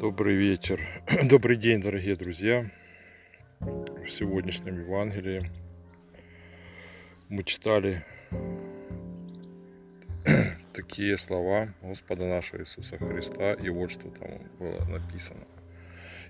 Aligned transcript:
Добрый 0.00 0.34
вечер, 0.34 0.80
добрый 1.24 1.56
день, 1.56 1.82
дорогие 1.82 2.16
друзья. 2.16 2.70
В 3.60 4.08
сегодняшнем 4.08 4.80
Евангелии 4.80 5.50
мы 7.28 7.42
читали 7.42 8.02
такие 10.72 11.18
слова 11.18 11.74
Господа 11.82 12.24
нашего 12.24 12.62
Иисуса 12.62 12.96
Христа, 12.96 13.52
и 13.52 13.68
вот 13.68 13.90
что 13.90 14.08
там 14.08 14.40
было 14.58 14.82
написано. 14.86 15.46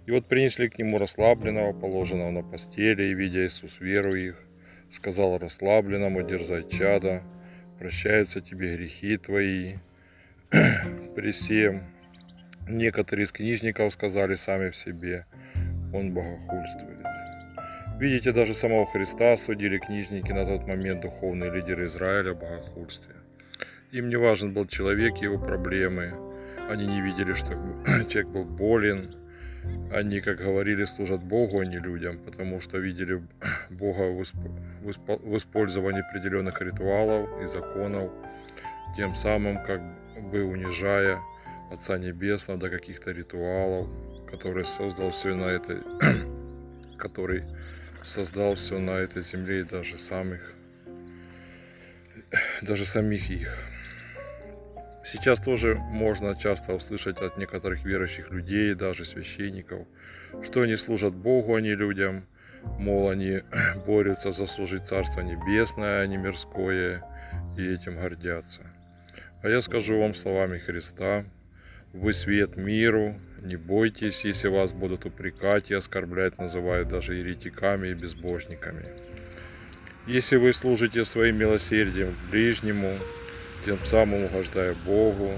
И 0.05 0.11
вот 0.11 0.27
принесли 0.27 0.69
к 0.69 0.77
нему 0.77 0.99
расслабленного, 0.99 1.73
положенного 1.73 2.33
на 2.33 2.43
постели, 2.43 3.05
и, 3.05 3.15
видя 3.15 3.47
Иисус 3.47 3.79
веру 3.79 4.17
их, 4.17 4.37
сказал 4.91 5.39
расслабленному, 5.39 6.25
дерзай 6.25 6.69
чада, 6.69 7.23
прощаются 7.79 8.41
тебе 8.41 8.77
грехи 8.77 9.17
твои, 9.17 9.75
при 11.15 11.31
всем 11.31 11.85
Некоторые 12.71 13.25
из 13.25 13.33
книжников 13.33 13.93
сказали 13.93 14.37
сами 14.37 14.71
в 14.71 14.77
себе, 14.77 15.27
он 15.93 16.15
богохульствует. 16.15 16.99
Видите, 17.99 18.31
даже 18.31 18.55
самого 18.55 18.87
Христа 18.87 19.37
судили 19.37 19.79
книжники 19.79 20.31
на 20.31 20.47
тот 20.47 20.69
момент 20.69 21.01
духовные 21.01 21.53
лидеры 21.53 21.87
Израиля 21.87 22.33
богохульстве. 22.35 23.17
Им 23.91 24.09
не 24.09 24.15
важен 24.15 24.53
был 24.53 24.67
человек 24.67 25.21
и 25.21 25.25
его 25.25 25.37
проблемы. 25.37 26.15
Они 26.69 26.87
не 26.87 27.01
видели, 27.01 27.33
что 27.33 27.49
человек 28.09 28.33
был 28.33 28.57
болен. 28.57 29.17
Они, 29.93 30.21
как 30.21 30.39
говорили, 30.39 30.85
служат 30.85 31.25
Богу, 31.25 31.59
а 31.59 31.65
не 31.65 31.81
людям, 31.81 32.21
потому 32.21 32.61
что 32.61 32.79
видели 32.79 33.21
Бога 33.71 34.13
в 34.13 35.37
использовании 35.37 36.09
определенных 36.09 36.63
ритуалов 36.63 37.29
и 37.43 37.47
законов, 37.49 38.13
тем 38.97 39.17
самым 39.17 39.61
как 39.65 39.83
бы 40.31 40.45
унижая 40.45 41.19
Отца 41.71 41.99
Небесного, 41.99 42.59
до 42.59 42.71
каких-то 42.71 43.13
ритуалов, 43.13 43.89
который 44.31 44.65
создал 44.65 45.11
все 45.11 45.35
на 45.35 45.45
этой, 45.45 45.79
который 46.99 47.45
создал 48.05 48.55
все 48.55 48.79
на 48.79 48.93
этой 48.93 49.23
земле 49.23 49.61
и 49.61 49.65
даже 49.65 49.97
самых, 49.97 50.55
даже 52.63 52.85
самих 52.85 53.31
их. 53.31 53.57
Сейчас 55.03 55.41
тоже 55.41 55.77
можно 55.77 56.35
часто 56.35 56.75
услышать 56.75 57.19
от 57.19 57.39
некоторых 57.39 57.85
верующих 57.85 58.31
людей, 58.31 58.75
даже 58.75 59.05
священников, 59.05 59.87
что 60.43 60.63
они 60.63 60.77
служат 60.77 61.15
Богу, 61.15 61.55
а 61.55 61.61
не 61.61 61.75
людям, 61.75 62.27
мол, 62.79 63.09
они 63.09 63.43
борются 63.87 64.31
заслужить 64.31 64.87
Царство 64.87 65.21
Небесное, 65.21 66.03
а 66.03 66.07
не 66.07 66.17
мирское, 66.17 67.03
и 67.57 67.67
этим 67.67 67.97
гордятся. 67.97 68.63
А 69.43 69.49
я 69.49 69.63
скажу 69.63 69.99
вам 69.99 70.15
словами 70.15 70.59
Христа, 70.59 71.25
вы 71.93 72.13
свет 72.13 72.57
миру, 72.57 73.17
не 73.43 73.57
бойтесь, 73.57 74.25
если 74.25 74.49
вас 74.49 74.73
будут 74.73 75.07
упрекать 75.07 75.71
и 75.71 75.75
оскорблять, 75.75 76.39
называют 76.39 76.89
даже 76.89 77.15
еретиками 77.15 77.89
и 77.89 77.95
безбожниками. 77.95 78.87
Если 80.07 80.37
вы 80.37 80.53
служите 80.53 81.05
своим 81.05 81.37
милосердием 81.37 82.17
ближнему, 82.31 82.97
тем 83.65 83.85
самым 83.85 84.25
угождая 84.25 84.75
Богу, 84.87 85.33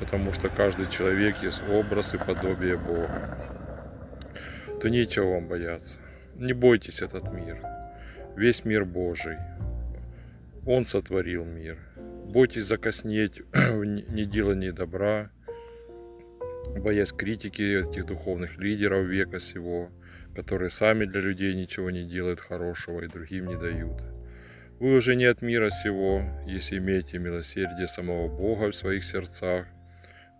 потому 0.00 0.32
что 0.32 0.48
каждый 0.48 0.90
человек 0.90 1.36
есть 1.42 1.62
образ 1.68 2.14
и 2.14 2.18
подобие 2.18 2.76
Бога, 2.76 3.38
то 4.80 4.88
нечего 4.88 5.34
вам 5.34 5.48
бояться. 5.48 5.98
Не 6.34 6.52
бойтесь 6.52 7.02
этот 7.02 7.32
мир. 7.32 7.58
Весь 8.36 8.64
мир 8.64 8.84
Божий. 8.84 9.36
Он 10.66 10.84
сотворил 10.84 11.44
мир. 11.44 11.78
Бойтесь 12.26 12.64
закоснеть 12.64 13.42
в 13.52 13.84
неделании 13.84 14.70
добра, 14.70 15.30
боясь 16.82 17.12
критики 17.12 17.82
этих 17.82 18.06
духовных 18.06 18.58
лидеров 18.58 19.06
века 19.06 19.38
сего, 19.38 19.88
которые 20.34 20.70
сами 20.70 21.04
для 21.04 21.20
людей 21.20 21.54
ничего 21.54 21.90
не 21.90 22.04
делают 22.04 22.40
хорошего 22.40 23.00
и 23.00 23.08
другим 23.08 23.46
не 23.46 23.56
дают. 23.56 24.02
Вы 24.80 24.96
уже 24.96 25.14
не 25.14 25.24
от 25.24 25.40
мира 25.40 25.70
сего, 25.70 26.22
если 26.46 26.78
имеете 26.78 27.18
милосердие 27.18 27.86
самого 27.86 28.28
Бога 28.28 28.70
в 28.70 28.76
своих 28.76 29.04
сердцах. 29.04 29.66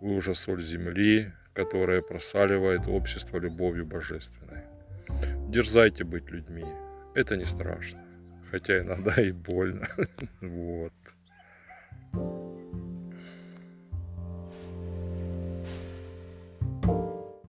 Вы 0.01 0.15
уже 0.15 0.35
соль 0.35 0.61
земли, 0.61 1.31
которая 1.53 2.01
просаливает 2.01 2.87
общество 2.87 3.37
любовью 3.37 3.85
божественной. 3.85 4.63
Дерзайте 5.49 6.03
быть 6.03 6.29
людьми. 6.29 6.65
Это 7.15 7.37
не 7.37 7.45
страшно. 7.45 8.01
Хотя 8.51 8.79
иногда 8.79 9.21
и 9.21 9.31
больно. 9.31 9.87
Вот. 10.41 10.93